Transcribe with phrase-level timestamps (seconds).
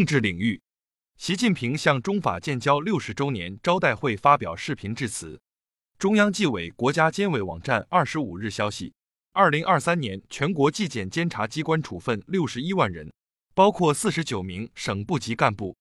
[0.00, 0.58] 政治领域，
[1.18, 5.38] 习近平向中法建交六十周年招待会发表视频致辞。
[5.98, 8.94] 中央纪委国家监委网站二十五日消息，
[9.34, 13.12] 二零二三年全国纪检监察机关处分六十一万人，
[13.52, 15.76] 包括四十九名省部级干部。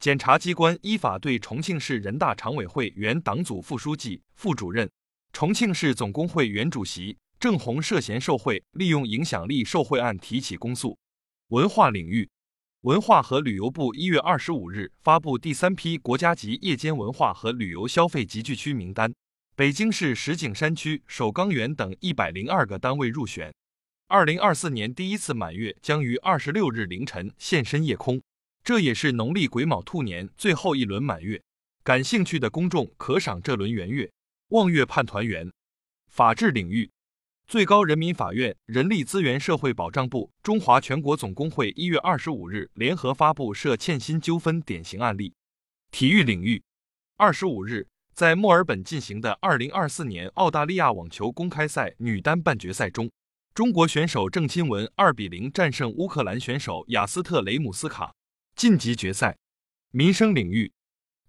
[0.00, 4.90] 检察机关依法对重庆市人大常委会原党组副书记、副主任、
[5.34, 10.98] 重庆市总工会原主席郑红涉嫌受贿、利用影响力受贿案提起公诉。
[11.48, 12.30] 文化领域。
[12.88, 19.12] 文化和旅游部一月二十五日发布第三批国家级夜间文化和旅游消费集聚区名单，
[19.54, 23.52] 北京市石景山区、首钢园等一百零二个单位入选。
[24.06, 28.22] 二零二四年第一次满月将于二十六日凌晨现身夜空，
[28.64, 31.42] 这也是农历癸卯兔年最后一轮满月。
[31.84, 34.10] 感兴趣的公众可赏这轮圆月，
[34.48, 35.52] 望月盼团圆。
[36.08, 36.90] 法治领域。
[37.48, 45.32] 最高人民法院、人力资源社会保障部、中华全国总工会一月二十五日联合发布涉欠薪纠纷典型案例。
[45.90, 46.62] 体育领域，
[47.16, 53.10] 二十五日在墨尔本进行的二零二四年澳大利亚网球公开赛女单半决赛中，
[53.54, 58.14] 中国选手郑钦文二比零战胜乌克兰选手雅斯特雷姆斯卡，
[58.56, 59.38] 晋级决赛。
[59.90, 60.70] 民生领域，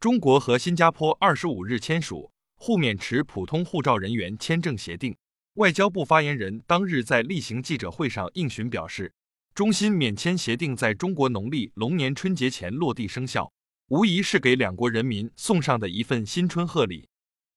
[0.02, 5.16] 中国和新加坡二十五日签署互免持普通护照人员签证协定。
[5.60, 9.12] 外交部发言人当日在例行记者会上应询表示，
[9.54, 13.52] 中新免签协定在中国农历龙年春节前落地生效，
[13.90, 17.10] 无疑是给两国人民送上的一份新春贺礼。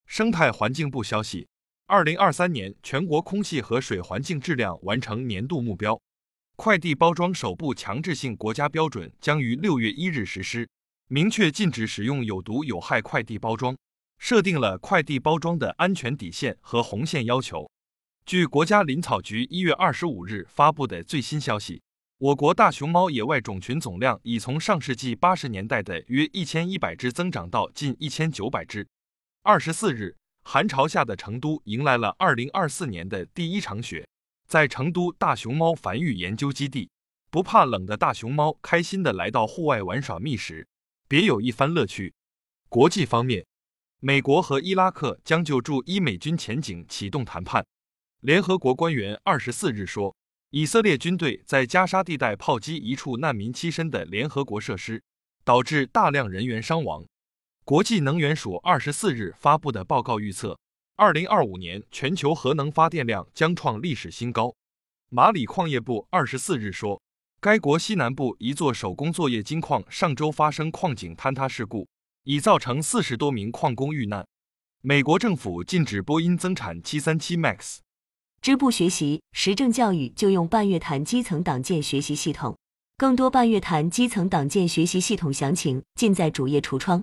[0.05, 1.47] 生态环境部消息，
[1.87, 5.97] 二零二三年全国空气和水环境质量完成年度目标，
[6.57, 10.67] 快递包装首部强制性国家标准将于六月一日实施，
[11.07, 13.77] 明确禁止使用有毒有害快递包装，
[14.17, 17.69] 设定了快递包装的安全底线和红线要求。
[18.25, 21.81] 据国家林草局一月二十五日发布的最新消息，
[22.17, 28.87] 我国大熊猫野外种群总量已从上世纪八十年代的约一千一百只增长到近一千九百只。
[29.41, 34.07] 二十四日，寒潮下的成都迎来了二零二四年的第一场雪。
[34.47, 36.89] 在成都大熊猫繁育研究基地，
[37.29, 40.65] 不怕冷的大熊猫开心地来到户外玩耍觅食，
[41.09, 42.13] 别有一番乐趣。
[42.69, 43.45] 国际方面，
[43.99, 47.65] 美国和伊拉克将就驻伊美军前景启动谈判。
[48.23, 50.15] 联合国官员二十四日说，
[50.51, 55.03] 以色列军队在加沙地带炮击一处难民栖身的联合国设施，
[55.43, 57.05] 导致大量人员伤亡。
[57.65, 60.57] 国际能源署二十四日发布的报告预测，
[60.95, 64.55] 二零二五年全球核能发电量将创历史新高。
[65.09, 67.01] 马里矿业部二十四日说，
[67.41, 71.89] 该国西南部一座手工作业金矿上周发生矿井坍塌事故，
[72.23, 74.25] 已造成四十多名矿工遇难。
[74.79, 77.79] 美国政府禁止波音增产七三七 MAX。
[78.43, 82.57] 支部学习实政教育就用半月谈基层党建学习系统，
[82.97, 87.01] 更多半月谈基层党建学习系统详情尽在主页橱窗。